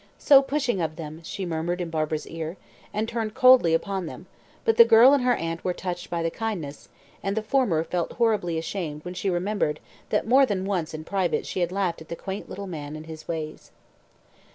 [0.17, 2.57] "So pushing of them," she murmured in Barbara's ear,
[2.91, 4.25] and turned coldly upon them;
[4.65, 6.89] but the girl and her aunt were touched by the kindness,
[7.21, 9.79] and the former felt horribly ashamed when she remembered
[10.09, 13.05] that more than once in private she had laughed at the quaint little man and
[13.05, 13.69] his ways.